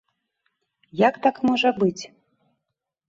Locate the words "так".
1.27-1.35